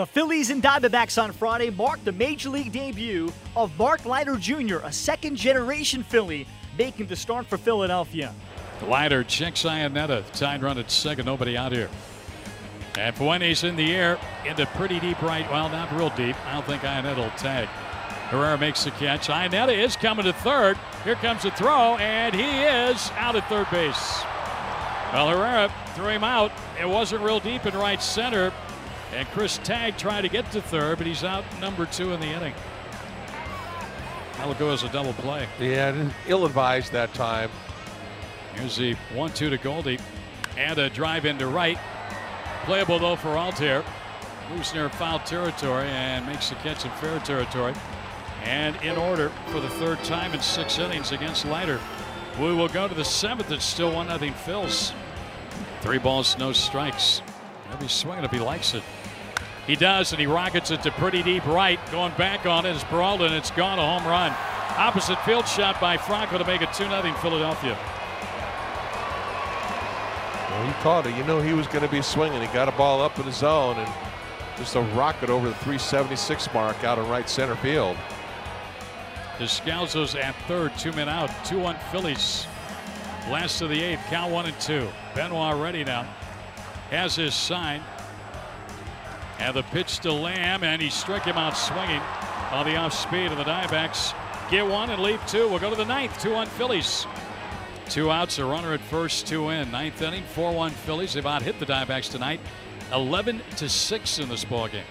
The 0.00 0.06
Phillies 0.06 0.48
and 0.48 0.62
Diamondbacks 0.62 1.22
on 1.22 1.30
Friday 1.30 1.68
marked 1.68 2.06
the 2.06 2.12
major 2.12 2.48
league 2.48 2.72
debut 2.72 3.30
of 3.54 3.78
Mark 3.78 4.06
Leiter 4.06 4.36
Jr., 4.36 4.78
a 4.78 4.90
second 4.90 5.36
generation 5.36 6.02
Philly, 6.02 6.46
making 6.78 7.08
the 7.08 7.16
start 7.16 7.44
for 7.44 7.58
Philadelphia. 7.58 8.34
Leiter 8.88 9.22
checks 9.22 9.64
Iannetta. 9.64 10.24
Tied 10.32 10.62
run 10.62 10.78
at 10.78 10.90
second. 10.90 11.26
Nobody 11.26 11.54
out 11.54 11.72
here. 11.72 11.90
And 12.98 13.14
Fuentes 13.14 13.62
in 13.62 13.76
the 13.76 13.94
air 13.94 14.18
into 14.46 14.64
pretty 14.68 15.00
deep 15.00 15.20
right. 15.20 15.46
Well, 15.50 15.68
not 15.68 15.92
real 15.92 16.08
deep. 16.16 16.34
I 16.46 16.54
don't 16.54 16.64
think 16.64 16.80
Iannetta 16.80 17.18
will 17.18 17.30
tag. 17.36 17.68
Herrera 18.30 18.56
makes 18.56 18.84
the 18.84 18.92
catch. 18.92 19.28
Iannetta 19.28 19.76
is 19.76 19.96
coming 19.96 20.24
to 20.24 20.32
third. 20.32 20.78
Here 21.04 21.16
comes 21.16 21.42
the 21.42 21.50
throw, 21.50 21.98
and 21.98 22.34
he 22.34 22.62
is 22.62 23.10
out 23.18 23.36
at 23.36 23.46
third 23.50 23.68
base. 23.70 24.22
Well, 25.12 25.28
Herrera 25.28 25.70
threw 25.94 26.08
him 26.08 26.24
out. 26.24 26.52
It 26.80 26.88
wasn't 26.88 27.20
real 27.20 27.40
deep 27.40 27.66
in 27.66 27.74
right 27.74 28.02
center. 28.02 28.50
And 29.14 29.26
Chris 29.28 29.58
Tagg 29.58 29.96
tried 29.96 30.22
to 30.22 30.28
get 30.28 30.50
to 30.52 30.62
third, 30.62 30.98
but 30.98 31.06
he's 31.06 31.24
out 31.24 31.44
number 31.60 31.86
two 31.86 32.12
in 32.12 32.20
the 32.20 32.26
inning. 32.26 32.54
That'll 34.36 34.54
go 34.54 34.70
as 34.70 34.84
a 34.84 34.88
double 34.88 35.12
play. 35.14 35.46
Yeah, 35.58 36.10
ill 36.26 36.46
advised 36.46 36.92
that 36.92 37.12
time. 37.12 37.50
Here's 38.54 38.76
the 38.76 38.94
one 39.14 39.30
two 39.32 39.50
to 39.50 39.58
Goldie. 39.58 39.98
And 40.56 40.78
a 40.78 40.90
drive 40.90 41.26
into 41.26 41.46
right. 41.46 41.78
Playable 42.64 42.98
though 42.98 43.16
for 43.16 43.30
Altherr. 43.30 43.84
Moves 44.50 44.74
near 44.74 44.88
foul 44.88 45.18
territory 45.20 45.86
and 45.88 46.26
makes 46.26 46.48
the 46.48 46.56
catch 46.56 46.84
in 46.84 46.90
fair 46.92 47.18
territory. 47.20 47.74
And 48.44 48.76
in 48.82 48.96
order 48.96 49.30
for 49.48 49.60
the 49.60 49.68
third 49.68 50.02
time 50.04 50.32
in 50.32 50.40
six 50.40 50.78
innings 50.78 51.12
against 51.12 51.44
Leiter. 51.44 51.80
We 52.38 52.54
will 52.54 52.68
go 52.68 52.88
to 52.88 52.94
the 52.94 53.04
seventh. 53.04 53.50
It's 53.50 53.64
still 53.64 53.92
1 53.92 54.06
0 54.06 54.18
Phils. 54.18 54.92
Three 55.82 55.98
balls, 55.98 56.38
no 56.38 56.52
strikes. 56.52 57.20
He'll 57.68 57.78
be 57.78 57.88
swinging 57.88 58.24
if 58.24 58.30
he 58.30 58.40
likes 58.40 58.74
it. 58.74 58.82
He 59.70 59.76
does, 59.76 60.10
and 60.10 60.18
he 60.18 60.26
rockets 60.26 60.72
it 60.72 60.82
to 60.82 60.90
pretty 60.90 61.22
deep 61.22 61.46
right. 61.46 61.78
Going 61.92 62.12
back 62.14 62.44
on 62.44 62.66
it 62.66 62.74
is 62.74 62.82
Peralta, 62.82 63.26
and 63.26 63.34
it's 63.34 63.52
gone 63.52 63.78
a 63.78 63.82
home 63.82 64.04
run. 64.04 64.34
Opposite 64.76 65.16
field 65.20 65.46
shot 65.46 65.80
by 65.80 65.96
Franco 65.96 66.38
to 66.38 66.44
make 66.44 66.60
it 66.60 66.72
2 66.72 66.88
0 66.88 67.14
Philadelphia. 67.22 67.78
Well, 70.50 70.66
he 70.66 70.72
caught 70.82 71.06
it. 71.06 71.16
You 71.16 71.22
know 71.22 71.40
he 71.40 71.52
was 71.52 71.68
going 71.68 71.84
to 71.84 71.88
be 71.88 72.02
swinging. 72.02 72.40
He 72.40 72.48
got 72.48 72.68
a 72.68 72.72
ball 72.72 73.00
up 73.00 73.16
in 73.20 73.26
the 73.26 73.30
zone 73.30 73.78
and 73.78 73.88
just 74.56 74.74
a 74.74 74.80
rocket 74.80 75.30
over 75.30 75.46
the 75.46 75.54
376 75.54 76.52
mark 76.52 76.82
out 76.82 76.98
in 76.98 77.08
right 77.08 77.28
center 77.28 77.54
field. 77.54 77.96
Descalso's 79.38 80.16
at 80.16 80.34
third, 80.48 80.76
two 80.78 80.90
men 80.94 81.08
out, 81.08 81.30
2 81.44 81.60
1 81.60 81.76
Phillies. 81.92 82.48
Last 83.30 83.60
of 83.60 83.70
the 83.70 83.80
eighth, 83.80 84.00
count 84.08 84.32
one 84.32 84.46
and 84.46 84.58
two. 84.58 84.88
Benoit 85.14 85.62
ready 85.62 85.84
now. 85.84 86.08
Has 86.90 87.14
his 87.14 87.34
sign. 87.34 87.80
And 89.40 89.56
the 89.56 89.62
pitch 89.62 90.00
to 90.00 90.12
Lamb, 90.12 90.62
and 90.62 90.82
he 90.82 90.90
struck 90.90 91.24
him 91.24 91.38
out 91.38 91.56
swinging 91.56 92.02
on 92.50 92.66
the 92.66 92.76
off 92.76 92.92
speed. 92.92 93.32
of 93.32 93.38
the 93.38 93.44
Diamondbacks 93.44 94.14
get 94.50 94.66
one 94.66 94.90
and 94.90 95.02
leave 95.02 95.24
two. 95.26 95.48
We'll 95.48 95.58
go 95.58 95.70
to 95.70 95.76
the 95.76 95.84
ninth, 95.84 96.20
2 96.20 96.32
1 96.32 96.46
Phillies. 96.46 97.06
Two 97.88 98.10
outs, 98.10 98.38
a 98.38 98.44
runner 98.44 98.74
at 98.74 98.80
first, 98.80 99.26
two 99.26 99.48
in. 99.48 99.70
Ninth 99.70 100.02
inning, 100.02 100.24
4 100.34 100.52
1 100.52 100.70
Phillies. 100.70 101.14
They've 101.14 101.24
out 101.24 101.42
hit 101.42 101.58
the 101.58 101.66
Diamondbacks 101.66 102.10
tonight, 102.10 102.40
11 102.92 103.40
to 103.56 103.68
6 103.68 104.18
in 104.18 104.28
this 104.28 104.44
ball 104.44 104.68
game. 104.68 104.84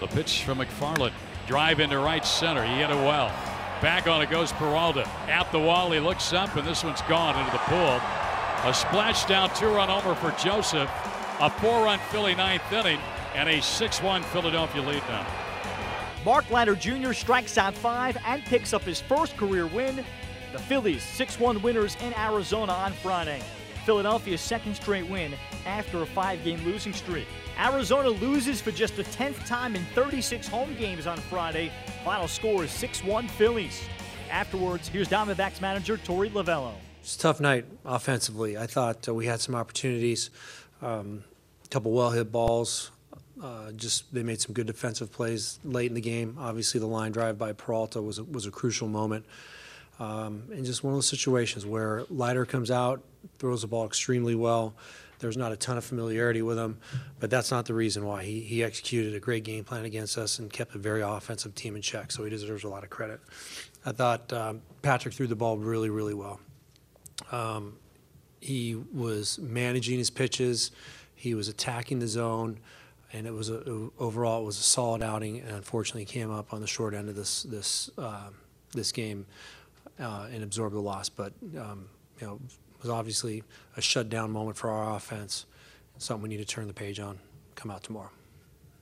The 0.00 0.06
pitch 0.08 0.44
from 0.44 0.58
McFarland. 0.58 1.12
Drive 1.46 1.78
into 1.78 1.98
right 1.98 2.24
center. 2.24 2.64
He 2.64 2.74
hit 2.74 2.90
it 2.90 2.94
well. 2.94 3.28
Back 3.82 4.08
on 4.08 4.22
it 4.22 4.30
goes 4.30 4.50
Peralta. 4.52 5.06
At 5.28 5.52
the 5.52 5.60
wall, 5.60 5.92
he 5.92 6.00
looks 6.00 6.32
up, 6.32 6.56
and 6.56 6.66
this 6.66 6.82
one's 6.82 7.02
gone 7.02 7.38
into 7.38 7.52
the 7.52 7.58
pool. 7.58 8.00
A 8.64 8.72
splashdown 8.72 9.56
two-run 9.56 9.88
homer 9.88 10.14
for 10.14 10.32
Joseph. 10.42 10.90
A 11.38 11.50
four-run 11.50 11.98
Philly 12.10 12.34
ninth 12.34 12.72
inning, 12.72 12.98
and 13.34 13.46
a 13.46 13.58
6-1 13.58 14.24
Philadelphia 14.24 14.80
lead 14.80 15.02
now. 15.06 15.26
Mark 16.24 16.50
Leiter 16.50 16.74
Jr. 16.74 17.12
strikes 17.12 17.58
out 17.58 17.74
five 17.74 18.16
and 18.24 18.42
picks 18.44 18.72
up 18.72 18.82
his 18.82 19.02
first 19.02 19.36
career 19.36 19.66
win. 19.66 20.02
The 20.52 20.58
Phillies 20.58 21.02
6-1 21.02 21.60
winners 21.60 21.94
in 22.00 22.14
Arizona 22.14 22.72
on 22.72 22.94
Friday. 22.94 23.42
Philadelphia's 23.84 24.40
second 24.40 24.76
straight 24.76 25.08
win 25.10 25.34
after 25.66 26.00
a 26.00 26.06
five-game 26.06 26.64
losing 26.64 26.94
streak. 26.94 27.26
Arizona 27.58 28.08
loses 28.08 28.62
for 28.62 28.70
just 28.70 28.96
the 28.96 29.04
10th 29.04 29.46
time 29.46 29.76
in 29.76 29.84
36 29.94 30.48
home 30.48 30.74
games 30.76 31.06
on 31.06 31.18
Friday. 31.18 31.70
Final 32.02 32.28
score 32.28 32.64
is 32.64 32.70
6-1 32.70 33.30
Phillies. 33.30 33.82
Afterwards, 34.30 34.88
here's 34.88 35.08
Diamondbacks 35.08 35.60
manager 35.60 35.98
Torey 35.98 36.30
Lovullo. 36.30 36.72
It's 37.06 37.14
a 37.14 37.18
tough 37.20 37.40
night 37.40 37.66
offensively. 37.84 38.58
I 38.58 38.66
thought 38.66 39.08
uh, 39.08 39.14
we 39.14 39.26
had 39.26 39.40
some 39.40 39.54
opportunities, 39.54 40.28
um, 40.82 41.24
a 41.64 41.68
couple 41.68 41.92
well-hit 41.92 42.30
balls. 42.30 42.90
Uh, 43.42 43.70
just 43.72 44.12
they 44.14 44.22
made 44.22 44.40
some 44.40 44.54
good 44.54 44.66
defensive 44.66 45.12
plays 45.12 45.58
late 45.62 45.90
in 45.90 45.94
the 45.94 46.00
game. 46.00 46.36
Obviously, 46.38 46.80
the 46.80 46.86
line 46.86 47.12
drive 47.12 47.38
by 47.38 47.52
Peralta 47.52 48.00
was 48.00 48.18
a, 48.18 48.24
was 48.24 48.46
a 48.46 48.50
crucial 48.50 48.88
moment. 48.88 49.26
Um, 49.98 50.44
and 50.50 50.64
just 50.64 50.82
one 50.84 50.92
of 50.92 50.96
those 50.96 51.08
situations 51.08 51.64
where 51.66 52.04
Leiter 52.10 52.46
comes 52.46 52.70
out, 52.70 53.02
throws 53.38 53.62
the 53.62 53.66
ball 53.66 53.86
extremely 53.86 54.34
well. 54.34 54.74
There's 55.18 55.36
not 55.36 55.52
a 55.52 55.56
ton 55.56 55.78
of 55.78 55.84
familiarity 55.84 56.42
with 56.42 56.58
him, 56.58 56.78
but 57.20 57.30
that's 57.30 57.50
not 57.50 57.64
the 57.64 57.72
reason 57.72 58.04
why. 58.04 58.24
He, 58.24 58.40
he 58.40 58.62
executed 58.62 59.14
a 59.14 59.20
great 59.20 59.44
game 59.44 59.64
plan 59.64 59.86
against 59.86 60.18
us 60.18 60.38
and 60.38 60.52
kept 60.52 60.74
a 60.74 60.78
very 60.78 61.00
offensive 61.00 61.54
team 61.54 61.74
in 61.76 61.82
check, 61.82 62.12
so 62.12 62.24
he 62.24 62.30
deserves 62.30 62.64
a 62.64 62.68
lot 62.68 62.84
of 62.84 62.90
credit. 62.90 63.20
I 63.86 63.92
thought 63.92 64.30
um, 64.32 64.60
Patrick 64.82 65.14
threw 65.14 65.26
the 65.26 65.36
ball 65.36 65.56
really, 65.56 65.88
really 65.88 66.12
well. 66.12 66.40
Um, 67.32 67.78
he 68.46 68.76
was 68.76 69.40
managing 69.40 69.98
his 69.98 70.08
pitches, 70.08 70.70
he 71.16 71.34
was 71.34 71.48
attacking 71.48 71.98
the 71.98 72.06
zone, 72.06 72.58
and 73.12 73.26
it 73.26 73.32
was 73.32 73.50
a, 73.50 73.90
overall 73.98 74.42
it 74.42 74.44
was 74.44 74.58
a 74.58 74.62
solid 74.62 75.02
outing. 75.02 75.40
And 75.40 75.50
unfortunately, 75.50 76.02
he 76.02 76.06
came 76.06 76.30
up 76.30 76.52
on 76.52 76.60
the 76.60 76.66
short 76.66 76.94
end 76.94 77.08
of 77.08 77.16
this 77.16 77.42
this 77.42 77.90
uh, 77.98 78.28
this 78.72 78.92
game 78.92 79.26
uh, 79.98 80.28
and 80.32 80.44
absorbed 80.44 80.76
the 80.76 80.80
loss. 80.80 81.08
But 81.08 81.32
um, 81.58 81.88
you 82.20 82.26
know, 82.26 82.40
was 82.82 82.90
obviously 82.90 83.42
a 83.76 83.82
shutdown 83.82 84.30
moment 84.30 84.56
for 84.56 84.70
our 84.70 84.94
offense. 84.94 85.46
Something 85.98 86.22
we 86.22 86.28
need 86.28 86.36
to 86.36 86.44
turn 86.44 86.68
the 86.68 86.74
page 86.74 87.00
on. 87.00 87.18
Come 87.56 87.70
out 87.70 87.82
tomorrow. 87.82 88.10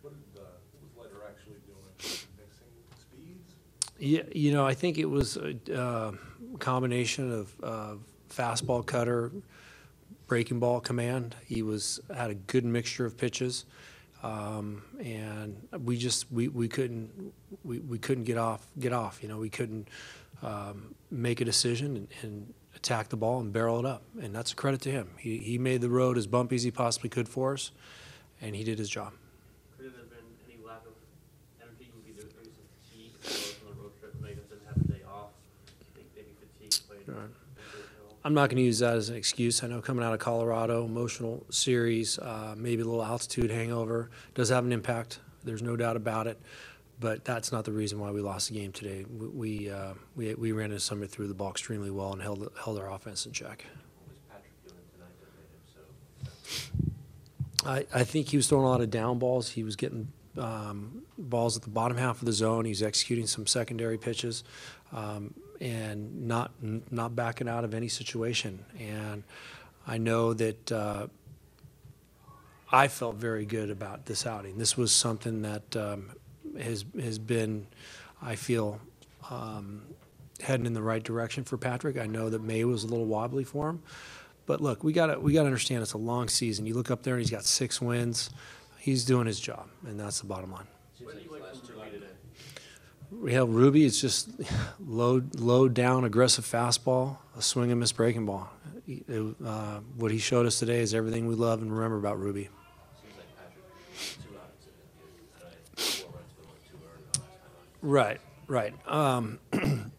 What, 0.02 0.12
uh, 0.36 0.40
was 0.82 1.06
Leiter 1.06 1.22
actually 1.26 1.54
doing? 1.64 1.78
Mixing 2.00 2.26
speeds? 3.00 3.54
Yeah, 3.98 4.22
you 4.32 4.52
know, 4.52 4.66
I 4.66 4.74
think 4.74 4.98
it 4.98 5.08
was 5.08 5.38
a 5.38 5.54
uh, 5.74 6.12
combination 6.58 7.32
of 7.32 7.54
uh, 7.62 7.94
fastball 8.36 8.84
cutter, 8.84 9.30
breaking 10.26 10.58
ball 10.58 10.80
command. 10.80 11.34
He 11.46 11.62
was 11.62 12.00
had 12.14 12.30
a 12.30 12.34
good 12.34 12.64
mixture 12.64 13.06
of 13.06 13.16
pitches, 13.16 13.64
um, 14.22 14.82
and 14.98 15.56
we 15.84 15.96
just 15.96 16.30
we, 16.32 16.48
we 16.48 16.68
couldn't 16.68 17.32
we, 17.64 17.78
we 17.78 17.98
couldn't 17.98 18.24
get 18.24 18.38
off 18.38 18.66
get 18.78 18.92
off. 18.92 19.22
You 19.22 19.28
know, 19.28 19.38
we 19.38 19.50
couldn't 19.50 19.88
um, 20.42 20.94
make 21.10 21.40
a 21.40 21.44
decision 21.44 21.96
and, 21.96 22.08
and 22.22 22.54
attack 22.76 23.08
the 23.08 23.16
ball 23.16 23.40
and 23.40 23.52
barrel 23.52 23.78
it 23.78 23.86
up. 23.86 24.02
And 24.20 24.34
that's 24.34 24.52
a 24.52 24.56
credit 24.56 24.80
to 24.82 24.90
him. 24.90 25.08
He, 25.18 25.38
he 25.38 25.58
made 25.58 25.80
the 25.80 25.88
road 25.88 26.18
as 26.18 26.26
bumpy 26.26 26.56
as 26.56 26.62
he 26.62 26.70
possibly 26.70 27.08
could 27.08 27.28
for 27.28 27.54
us, 27.54 27.70
and 28.40 28.54
he 28.54 28.64
did 28.64 28.78
his 28.78 28.90
job. 28.90 29.12
Could 29.76 29.86
there 29.86 29.98
have 29.98 30.10
been 30.10 30.18
any 30.46 30.58
lack 30.64 30.82
of 30.86 30.92
energy, 31.62 31.90
maybe 31.96 32.16
there 32.16 32.26
was 32.26 32.34
some 32.34 32.50
fatigue 32.82 33.14
on 33.64 33.76
the 33.76 33.82
road 33.82 33.92
trip, 34.00 34.14
maybe 34.20 34.40
didn't 34.48 34.66
have 34.66 34.76
a 34.76 34.88
day 34.92 35.02
off, 35.10 35.30
maybe 35.96 36.28
fatigue 36.40 36.86
played. 36.88 37.08
Right. 37.08 37.43
I'm 38.24 38.32
not 38.32 38.48
going 38.48 38.56
to 38.56 38.62
use 38.62 38.78
that 38.78 38.96
as 38.96 39.10
an 39.10 39.16
excuse. 39.16 39.62
I 39.62 39.66
know 39.66 39.82
coming 39.82 40.04
out 40.04 40.14
of 40.14 40.18
Colorado, 40.18 40.84
emotional 40.84 41.44
series, 41.50 42.18
uh, 42.18 42.54
maybe 42.56 42.82
a 42.82 42.84
little 42.86 43.04
altitude 43.04 43.50
hangover 43.50 44.10
does 44.34 44.48
have 44.48 44.64
an 44.64 44.72
impact. 44.72 45.20
There's 45.44 45.62
no 45.62 45.76
doubt 45.76 45.96
about 45.96 46.26
it 46.26 46.40
but 47.00 47.24
that's 47.24 47.52
not 47.52 47.64
the 47.64 47.72
reason 47.72 47.98
why 47.98 48.10
we 48.10 48.20
lost 48.20 48.48
the 48.48 48.54
game 48.54 48.72
today. 48.72 49.04
We 49.04 49.28
we 49.28 49.70
uh, 49.70 49.94
we, 50.16 50.34
we, 50.34 50.52
ran 50.52 50.70
into 50.70 50.80
somebody 50.80 51.10
threw 51.10 51.26
the 51.26 51.34
ball 51.34 51.50
extremely 51.50 51.90
well 51.90 52.12
and 52.12 52.22
held 52.22 52.50
held 52.62 52.78
our 52.78 52.90
offense 52.90 53.26
in 53.26 53.32
check. 53.32 53.64
I, 57.66 57.86
I 57.94 58.04
think 58.04 58.28
he 58.28 58.36
was 58.36 58.46
throwing 58.46 58.64
a 58.64 58.68
lot 58.68 58.82
of 58.82 58.90
down 58.90 59.18
balls. 59.18 59.50
He 59.50 59.64
was 59.64 59.74
getting 59.74 60.12
um, 60.36 61.02
balls 61.16 61.56
at 61.56 61.62
the 61.62 61.70
bottom 61.70 61.96
half 61.96 62.20
of 62.20 62.26
the 62.26 62.32
zone. 62.32 62.66
He's 62.66 62.82
executing 62.82 63.26
some 63.26 63.46
secondary 63.46 63.96
pitches, 63.96 64.44
um, 64.92 65.32
and 65.60 66.26
not 66.26 66.52
not 66.90 67.14
backing 67.14 67.48
out 67.48 67.64
of 67.64 67.74
any 67.74 67.88
situation. 67.88 68.64
And 68.78 69.22
I 69.86 69.98
know 69.98 70.34
that 70.34 70.72
uh, 70.72 71.06
I 72.72 72.88
felt 72.88 73.16
very 73.16 73.44
good 73.44 73.70
about 73.70 74.06
this 74.06 74.26
outing. 74.26 74.58
This 74.58 74.76
was 74.76 74.92
something 74.92 75.42
that 75.42 75.76
um, 75.76 76.10
has 76.58 76.84
has 77.00 77.18
been, 77.18 77.66
I 78.20 78.36
feel, 78.36 78.80
um, 79.30 79.82
heading 80.40 80.66
in 80.66 80.74
the 80.74 80.82
right 80.82 81.02
direction 81.02 81.44
for 81.44 81.56
Patrick. 81.56 81.98
I 81.98 82.06
know 82.06 82.30
that 82.30 82.42
May 82.42 82.64
was 82.64 82.84
a 82.84 82.86
little 82.86 83.06
wobbly 83.06 83.44
for 83.44 83.68
him, 83.68 83.82
but 84.46 84.60
look, 84.60 84.82
we 84.82 84.92
got 84.92 85.22
we 85.22 85.32
got 85.32 85.42
to 85.42 85.46
understand 85.46 85.82
it's 85.82 85.92
a 85.92 85.98
long 85.98 86.28
season. 86.28 86.66
You 86.66 86.74
look 86.74 86.90
up 86.90 87.02
there 87.02 87.14
and 87.14 87.20
he's 87.20 87.30
got 87.30 87.44
six 87.44 87.80
wins. 87.80 88.30
He's 88.78 89.04
doing 89.04 89.26
his 89.26 89.40
job, 89.40 89.68
and 89.86 89.98
that's 89.98 90.20
the 90.20 90.26
bottom 90.26 90.52
line. 90.52 90.66
We 93.20 93.32
have 93.34 93.48
Rubby 93.48 93.84
is 93.84 94.00
just 94.00 94.28
low, 94.86 95.22
low 95.34 95.68
down, 95.68 96.04
aggressive 96.04 96.44
fastball, 96.44 97.18
a 97.36 97.42
swing 97.42 97.70
and 97.70 97.80
miss 97.80 97.92
breaking 97.92 98.26
ball. 98.26 98.50
It, 98.86 99.04
uh, 99.44 99.80
what 99.96 100.10
he 100.10 100.18
showed 100.18 100.46
us 100.46 100.58
today 100.58 100.80
is 100.80 100.94
everything 100.94 101.26
we 101.26 101.34
love 101.34 101.62
and 101.62 101.72
remember 101.72 101.96
about 101.96 102.20
Rubby. 102.22 102.48
Right, 107.80 108.20
right. 108.46 108.74
Um, 108.88 109.38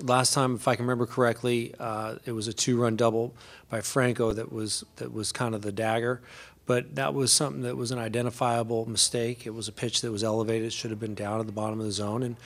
last 0.00 0.34
time, 0.34 0.56
if 0.56 0.68
I 0.68 0.76
can 0.76 0.84
remember 0.84 1.06
correctly, 1.06 1.74
uh, 1.78 2.16
it 2.24 2.32
was 2.32 2.48
a 2.48 2.52
two-run 2.52 2.96
double 2.96 3.34
by 3.68 3.80
Franco 3.80 4.32
that 4.32 4.52
was 4.52 4.84
that 4.96 5.12
was 5.12 5.32
kind 5.32 5.54
of 5.54 5.62
the 5.62 5.72
dagger 5.72 6.22
but 6.66 6.96
that 6.96 7.14
was 7.14 7.32
something 7.32 7.62
that 7.62 7.76
was 7.76 7.92
an 7.92 7.98
identifiable 7.98 8.88
mistake. 8.88 9.46
It 9.46 9.54
was 9.54 9.68
a 9.68 9.72
pitch 9.72 10.00
that 10.00 10.10
was 10.10 10.24
elevated, 10.24 10.72
should 10.72 10.90
have 10.90 11.00
been 11.00 11.14
down 11.14 11.40
at 11.40 11.46
the 11.46 11.52
bottom 11.52 11.78
of 11.78 11.86
the 11.86 11.92
zone, 11.92 12.22
and 12.22 12.36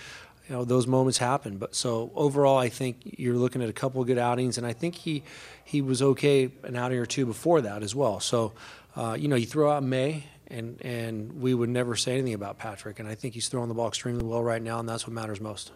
you 0.47 0.55
know 0.55 0.65
those 0.65 0.87
moments 0.87 1.19
happen. 1.19 1.57
But 1.57 1.75
so 1.75 2.13
overall, 2.15 2.59
I 2.59 2.69
think 2.69 2.99
you're 3.03 3.37
looking 3.37 3.63
at 3.63 3.69
a 3.69 3.73
couple 3.73 4.01
of 4.01 4.07
good 4.07 4.19
outings, 4.19 4.59
and 4.59 4.67
I 4.67 4.75
think 4.75 4.95
he 4.95 5.23
he 5.65 5.81
was 5.81 6.03
okay 6.03 6.51
an 6.63 6.77
outing 6.77 6.99
or 6.99 7.07
two 7.07 7.25
before 7.25 7.63
that 7.63 7.83
as 7.83 7.95
well. 7.95 8.21
So 8.21 8.53
uh, 8.95 9.17
you 9.19 9.29
know 9.29 9.37
you 9.37 9.47
throw 9.47 9.71
out 9.73 9.83
May. 9.83 10.25
And, 10.53 10.83
and 10.83 11.41
we 11.41 11.55
would 11.55 11.69
never 11.69 11.95
say 11.95 12.15
anything 12.15 12.35
about 12.35 12.59
Patrick, 12.59 12.99
and 12.99 13.09
I 13.09 13.15
think 13.15 13.35
he's 13.35 13.47
throwing 13.47 13.69
the 13.69 13.75
ball 13.75 13.87
extremely 13.87 14.25
well 14.25 14.43
right 14.43 14.61
now, 14.61 14.81
and 14.81 14.89
that's 14.89 15.07
what 15.07 15.13
matters 15.15 15.41
most. 15.41 15.71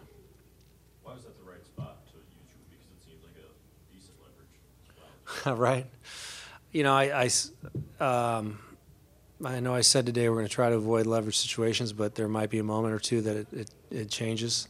Why 1.01 1.13
was 1.13 1.23
that 1.23 1.37
the 1.37 1.49
right 1.49 1.63
spot 1.63 2.05
to 2.07 2.17
use 2.17 2.51
you? 2.51 2.59
Because 2.69 2.91
it 2.91 3.05
seems 3.07 3.23
like 3.23 3.39
a 3.39 3.95
decent 3.95 4.17
leverage 4.19 5.57
right? 5.61 5.85
You 6.75 6.83
know, 6.83 6.93
I, 6.93 7.29
I 8.01 8.03
um, 8.03 8.59
I 9.41 9.61
know 9.61 9.73
I 9.73 9.79
said 9.79 10.05
today 10.05 10.27
we're 10.27 10.35
going 10.35 10.47
to 10.47 10.53
try 10.53 10.69
to 10.69 10.75
avoid 10.75 11.05
leverage 11.05 11.37
situations, 11.37 11.93
but 11.93 12.15
there 12.15 12.27
might 12.27 12.49
be 12.49 12.59
a 12.59 12.65
moment 12.65 12.93
or 12.93 12.99
two 12.99 13.21
that 13.21 13.37
it, 13.37 13.47
it, 13.53 13.69
it 13.89 14.09
changes. 14.09 14.67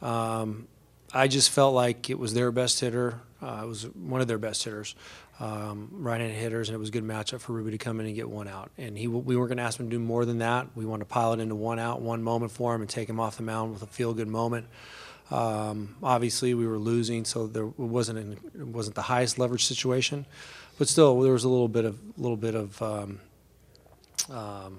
Um, 0.00 0.66
I 1.12 1.28
just 1.28 1.50
felt 1.50 1.74
like 1.74 2.08
it 2.08 2.18
was 2.18 2.32
their 2.32 2.50
best 2.50 2.80
hitter. 2.80 3.20
Uh, 3.42 3.60
it 3.62 3.66
was 3.66 3.82
one 3.94 4.22
of 4.22 4.26
their 4.26 4.38
best 4.38 4.64
hitters, 4.64 4.94
um, 5.38 5.90
right-handed 5.92 6.34
hitters, 6.34 6.70
and 6.70 6.76
it 6.76 6.78
was 6.78 6.88
a 6.88 6.92
good 6.92 7.04
matchup 7.04 7.40
for 7.42 7.52
Rubby 7.52 7.72
to 7.72 7.78
come 7.78 8.00
in 8.00 8.06
and 8.06 8.14
get 8.14 8.30
one 8.30 8.48
out. 8.48 8.70
And 8.78 8.96
he, 8.96 9.06
we 9.06 9.36
weren't 9.36 9.50
going 9.50 9.58
to 9.58 9.64
ask 9.64 9.78
him 9.78 9.90
to 9.90 9.96
do 9.96 10.00
more 10.00 10.24
than 10.24 10.38
that. 10.38 10.68
We 10.74 10.86
wanted 10.86 11.04
to 11.04 11.10
pile 11.10 11.34
it 11.34 11.40
into 11.40 11.56
one 11.56 11.78
out, 11.78 12.00
one 12.00 12.22
moment 12.22 12.52
for 12.52 12.74
him, 12.74 12.80
and 12.80 12.88
take 12.88 13.06
him 13.06 13.20
off 13.20 13.36
the 13.36 13.42
mound 13.42 13.74
with 13.74 13.82
a 13.82 13.86
feel-good 13.86 14.28
moment. 14.28 14.66
Um, 15.30 15.96
obviously, 16.02 16.54
we 16.54 16.66
were 16.66 16.78
losing, 16.78 17.26
so 17.26 17.46
there 17.46 17.66
wasn't 17.66 18.18
an, 18.18 18.32
it 18.54 18.66
wasn't 18.66 18.96
the 18.96 19.02
highest 19.02 19.38
leverage 19.38 19.66
situation, 19.66 20.24
but 20.78 20.88
still, 20.88 21.20
there 21.20 21.32
was 21.32 21.44
a 21.44 21.48
little 21.48 21.68
bit 21.68 21.84
of 21.84 21.98
little 22.16 22.36
bit 22.36 22.54
of 22.54 22.80
um, 22.82 23.20
um, 24.30 24.78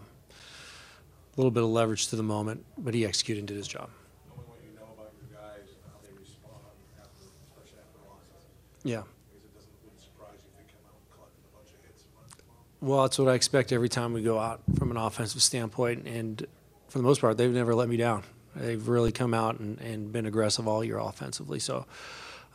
little 1.38 1.52
bit 1.52 1.64
of 1.64 1.70
leverage 1.70 2.08
to 2.08 2.16
the 2.16 2.24
moment. 2.24 2.66
But 2.78 2.94
he 2.94 3.06
executed 3.06 3.40
and 3.40 3.48
did 3.48 3.58
his 3.58 3.68
job. 3.68 3.90
knowing 4.28 4.48
what 4.48 4.60
you 4.64 4.76
know 4.76 4.88
about 4.94 5.12
your 5.20 5.42
guys 5.42 5.68
and 5.68 5.78
how 5.86 6.00
they 6.04 6.14
respond 6.20 6.62
after, 7.00 7.26
especially 7.48 7.80
after 7.80 8.00
losses. 8.10 8.46
Yeah. 8.84 9.04
Because 9.04 9.44
it 9.44 9.56
doesn't, 9.56 9.72
wouldn't 9.84 10.02
surprise 10.02 10.40
you 10.44 10.52
if 10.52 10.68
they 10.68 10.74
come 10.74 10.84
out 10.88 11.00
collecting 11.16 11.44
a 11.48 11.56
bunch 11.56 11.72
of 11.72 11.86
hits 11.86 12.04
and 12.04 12.12
run 12.16 12.28
tomorrow. 12.36 12.80
Well, 12.82 13.02
that's 13.04 13.20
what 13.20 13.30
I 13.30 13.36
expect 13.36 13.72
every 13.72 13.90
time 13.90 14.14
we 14.14 14.22
go 14.22 14.40
out 14.40 14.62
from 14.78 14.92
an 14.92 14.98
offensive 14.98 15.42
standpoint, 15.42 16.08
and 16.08 16.46
for 16.90 17.00
the 17.00 17.04
most 17.04 17.22
part, 17.22 17.38
they've 17.38 17.52
never 17.52 17.76
let 17.76 17.90
me 17.90 17.98
down. 17.98 18.24
They've 18.56 18.88
really 18.88 19.12
come 19.12 19.34
out 19.34 19.60
and, 19.60 19.80
and 19.82 20.12
been 20.12 20.26
aggressive 20.26 20.68
all 20.68 20.84
year 20.84 20.98
offensively. 20.98 21.60
So 21.60 21.86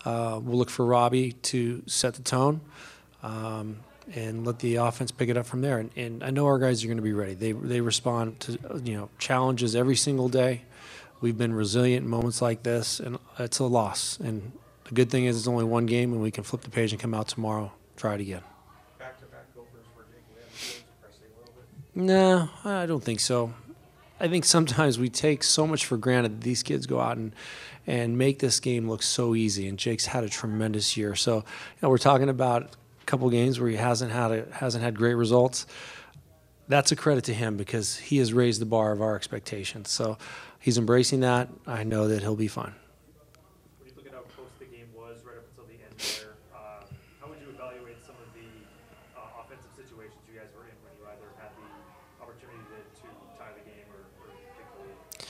uh, 0.05 0.41
we'll 0.43 0.57
look 0.57 0.71
for 0.71 0.87
Robbie 0.87 1.33
to 1.33 1.83
set 1.87 2.15
the 2.15 2.23
tone 2.23 2.63
um, 3.23 3.79
and 4.15 4.47
let 4.47 4.59
the 4.59 4.77
offense 4.77 5.11
pick 5.11 5.29
it 5.29 5.37
up 5.37 5.47
from 5.47 5.61
there. 5.61 5.79
And, 5.79 5.91
and 5.97 6.25
I 6.25 6.31
know 6.31 6.47
our 6.47 6.59
guys 6.59 6.83
are 6.83 6.87
going 6.87 6.97
to 6.97 7.03
be 7.03 7.13
ready. 7.13 7.35
They 7.35 7.53
they 7.53 7.81
respond 7.81 8.41
to 8.41 8.59
you 8.85 8.97
know 8.97 9.09
challenges 9.19 9.77
every 9.77 9.97
single 9.97 10.29
day. 10.29 10.63
We've 11.21 11.37
been 11.37 11.53
resilient 11.53 12.05
in 12.05 12.11
moments 12.11 12.41
like 12.41 12.63
this, 12.63 12.99
and 12.99 13.19
it's 13.39 13.59
a 13.59 13.65
loss. 13.65 14.19
And 14.19 14.53
the 14.85 14.95
good 14.95 15.11
thing 15.11 15.27
is 15.27 15.37
it's 15.37 15.47
only 15.47 15.65
one 15.65 15.87
game, 15.87 16.13
and 16.13 16.23
we 16.23 16.31
can 16.31 16.45
flip 16.45 16.63
the 16.63 16.71
page 16.71 16.93
and 16.93 17.01
come 17.01 17.13
out 17.13 17.29
tomorrow, 17.29 17.73
try 17.97 18.15
it 18.15 18.21
again. 18.23 18.43
Back-to-back 18.99 19.55
gophers 19.55 19.87
for 19.95 20.05
Jake 20.05 20.25
Lynn, 20.35 20.45
is 20.51 20.83
depressing 20.83 21.27
a 21.37 21.41
little 21.41 21.55
bit. 21.55 22.03
No, 22.03 22.49
I 22.65 22.87
don't 22.87 23.05
think 23.05 23.21
so. 23.21 23.53
I 24.19 24.29
think 24.29 24.45
sometimes 24.45 24.99
we 24.99 25.09
take 25.09 25.43
so 25.43 25.67
much 25.67 25.85
for 25.87 25.97
granted 25.97 26.41
that 26.41 26.45
these 26.45 26.63
kids 26.63 26.87
go 26.87 27.01
out 27.01 27.17
and 27.17 27.35
and 27.87 28.17
make 28.17 28.39
this 28.39 28.61
game 28.61 28.89
look 28.89 29.03
so 29.03 29.35
easy. 29.35 29.67
And 29.67 29.79
Jake's 29.79 30.07
had 30.07 30.23
a 30.23 30.29
tremendous 30.29 30.97
year. 30.97 31.15
So, 31.17 31.37
you 31.37 31.43
know, 31.83 31.89
we're 31.89 31.99
talking 31.99 32.29
about 32.29 32.77
couple 33.07 33.29
games 33.31 33.59
where 33.61 33.69
he 33.69 33.77
hasn't 33.77 34.13
had 34.13 34.31
a, 34.31 34.47
hasn't 34.53 34.85
had 34.85 34.97
great 34.97 35.15
results. 35.15 35.67
That's 36.69 36.93
a 36.93 36.97
credit 36.97 37.25
to 37.25 37.35
him 37.35 37.57
because 37.57 37.97
he 37.97 38.19
has 38.19 38.33
raised 38.33 38.61
the 38.61 38.67
bar 38.67 38.93
of 38.93 39.03
our 39.03 39.17
expectations. 39.17 39.91
So, 39.91 40.19
he's 40.61 40.79
embracing 40.79 41.21
that. 41.21 41.49
I 41.67 41.83
know 41.83 42.07
that 42.09 42.23
he'll 42.23 42.37
be 42.37 42.47
fine. 42.47 42.75
When 43.79 43.89
you 43.89 43.95
look 43.97 44.07
at 44.07 44.13
how 44.13 44.21
close 44.37 44.53
the 44.61 44.67
game 44.67 44.89
was 44.95 45.25
right 45.25 45.39
up 45.39 45.45
until 45.51 45.65
the 45.67 45.83
end 45.83 45.97
there, 45.99 46.37
uh, 46.55 46.85
how 47.21 47.29
would 47.29 47.41
you 47.41 47.49
evaluate 47.49 47.97
some 48.05 48.15
of 48.21 48.29
the 48.37 48.47
uh, 49.19 49.43
offensive 49.43 49.73
situations 49.75 50.21
you 50.31 50.39
guys 50.39 50.49
were 50.55 50.69
in 50.69 50.77
when 50.85 50.93
you 51.01 51.05
either 51.09 51.33
had 51.41 51.51
the 51.57 52.23
opportunity 52.23 52.61
to, 52.71 53.03
to 53.03 53.09
tie 53.37 53.51
the 53.57 53.65
game 53.69 53.89
or, 53.91 54.05
or 54.23 54.29
the 54.29 54.87
lead? 54.87 55.27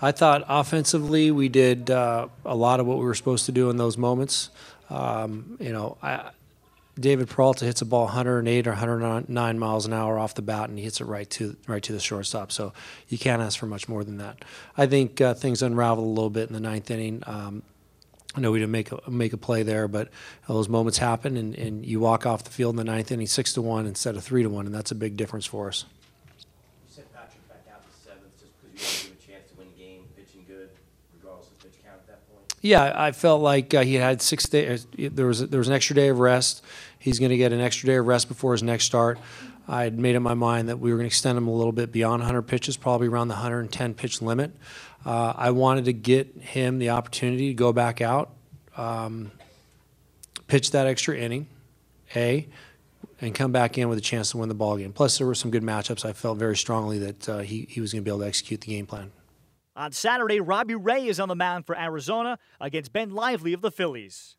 I 0.00 0.12
thought 0.12 0.44
offensively 0.46 1.30
we 1.32 1.48
did 1.48 1.90
uh, 1.90 2.28
a 2.44 2.54
lot 2.54 2.78
of 2.78 2.86
what 2.86 2.98
we 2.98 3.04
were 3.04 3.14
supposed 3.14 3.46
to 3.46 3.52
do 3.52 3.70
in 3.70 3.76
those 3.76 3.96
moments. 3.98 4.50
Um, 4.88 5.56
you 5.58 5.72
know, 5.72 5.96
I, 6.02 6.30
David 6.98 7.28
Peralta 7.28 7.66
hits 7.66 7.82
a 7.82 7.84
ball 7.84 8.04
108 8.04 8.66
or 8.66 8.70
109 8.70 9.58
miles 9.58 9.86
an 9.86 9.92
hour 9.92 10.18
off 10.18 10.34
the 10.34 10.42
bat, 10.42 10.70
and 10.70 10.78
he 10.78 10.84
hits 10.84 11.00
it 11.00 11.04
right 11.04 11.28
to 11.30 11.56
right 11.66 11.82
to 11.82 11.92
the 11.92 12.00
shortstop. 12.00 12.50
So 12.50 12.72
you 13.08 13.18
can't 13.18 13.42
ask 13.42 13.58
for 13.58 13.66
much 13.66 13.86
more 13.88 14.02
than 14.02 14.16
that. 14.18 14.44
I 14.76 14.86
think 14.86 15.20
uh, 15.20 15.34
things 15.34 15.62
unraveled 15.62 16.06
a 16.06 16.08
little 16.08 16.30
bit 16.30 16.48
in 16.48 16.54
the 16.54 16.60
ninth 16.60 16.90
inning. 16.90 17.22
Um, 17.26 17.62
I 18.34 18.40
know 18.40 18.50
we 18.50 18.58
didn't 18.58 18.72
make 18.72 18.92
a, 18.92 19.10
make 19.10 19.32
a 19.32 19.38
play 19.38 19.62
there, 19.62 19.88
but 19.88 20.08
those 20.46 20.68
moments 20.68 20.98
happen, 20.98 21.36
and, 21.36 21.54
and 21.54 21.86
you 21.86 22.00
walk 22.00 22.26
off 22.26 22.44
the 22.44 22.50
field 22.50 22.74
in 22.74 22.76
the 22.76 22.84
ninth 22.84 23.10
inning 23.10 23.26
six 23.26 23.54
to 23.54 23.62
one 23.62 23.86
instead 23.86 24.16
of 24.16 24.24
three 24.24 24.42
to 24.42 24.50
one, 24.50 24.66
and 24.66 24.74
that's 24.74 24.90
a 24.90 24.94
big 24.94 25.16
difference 25.16 25.46
for 25.46 25.68
us. 25.68 25.84
You 26.86 26.94
sent 26.94 27.14
Patrick 27.14 27.48
back 27.48 27.64
out 27.72 27.82
to 27.82 27.98
seventh 27.98 28.38
just 28.38 28.52
because 28.60 28.76
you 28.76 28.82
wanted 28.82 29.00
to 29.00 29.08
give 29.08 29.10
him 29.10 29.18
a 29.18 29.32
chance 29.32 29.50
to 29.50 29.56
win 29.56 29.68
the 29.74 29.82
game, 29.82 30.04
pitching 30.16 30.44
good, 30.46 30.70
regardless 31.14 31.48
of 31.48 31.58
pitch 31.60 31.76
count 31.82 31.96
at 31.96 32.06
that 32.08 32.28
point. 32.30 32.52
Yeah, 32.66 32.92
I 32.96 33.12
felt 33.12 33.42
like 33.42 33.72
uh, 33.74 33.82
he 33.82 33.94
had 33.94 34.20
six 34.20 34.48
days. 34.48 34.88
There 34.98 35.26
was 35.26 35.48
there 35.48 35.58
was 35.58 35.68
an 35.68 35.74
extra 35.74 35.94
day 35.94 36.08
of 36.08 36.18
rest. 36.18 36.64
He's 36.98 37.20
going 37.20 37.30
to 37.30 37.36
get 37.36 37.52
an 37.52 37.60
extra 37.60 37.86
day 37.86 37.94
of 37.94 38.06
rest 38.08 38.26
before 38.26 38.52
his 38.52 38.62
next 38.64 38.86
start. 38.86 39.20
I 39.68 39.84
had 39.84 39.96
made 39.96 40.16
up 40.16 40.22
my 40.22 40.34
mind 40.34 40.68
that 40.68 40.80
we 40.80 40.90
were 40.90 40.96
going 40.96 41.04
to 41.04 41.12
extend 41.12 41.38
him 41.38 41.46
a 41.46 41.54
little 41.54 41.70
bit 41.70 41.92
beyond 41.92 42.22
100 42.22 42.42
pitches, 42.42 42.76
probably 42.76 43.06
around 43.06 43.28
the 43.28 43.34
110 43.34 43.94
pitch 43.94 44.20
limit. 44.20 44.50
Uh, 45.04 45.32
I 45.36 45.50
wanted 45.52 45.84
to 45.84 45.92
get 45.92 46.36
him 46.40 46.80
the 46.80 46.90
opportunity 46.90 47.48
to 47.48 47.54
go 47.54 47.72
back 47.72 48.00
out, 48.00 48.30
um, 48.76 49.30
pitch 50.48 50.72
that 50.72 50.88
extra 50.88 51.16
inning, 51.16 51.46
a, 52.16 52.48
and 53.20 53.32
come 53.32 53.52
back 53.52 53.78
in 53.78 53.88
with 53.88 53.98
a 53.98 54.02
chance 54.02 54.32
to 54.32 54.38
win 54.38 54.48
the 54.48 54.56
ball 54.56 54.76
game. 54.76 54.92
Plus, 54.92 55.18
there 55.18 55.26
were 55.28 55.36
some 55.36 55.52
good 55.52 55.62
matchups. 55.62 56.04
I 56.04 56.12
felt 56.12 56.36
very 56.38 56.56
strongly 56.56 56.98
that 56.98 57.28
uh, 57.28 57.38
he 57.38 57.68
he 57.70 57.80
was 57.80 57.92
going 57.92 58.02
to 58.02 58.04
be 58.04 58.10
able 58.10 58.20
to 58.22 58.26
execute 58.26 58.62
the 58.62 58.72
game 58.72 58.86
plan. 58.86 59.12
On 59.76 59.92
Saturday, 59.92 60.40
Robbie 60.40 60.74
Ray 60.74 61.06
is 61.06 61.20
on 61.20 61.28
the 61.28 61.36
mound 61.36 61.66
for 61.66 61.78
Arizona 61.78 62.38
against 62.58 62.94
Ben 62.94 63.10
Lively 63.10 63.52
of 63.52 63.60
the 63.60 63.70
Phillies. 63.70 64.36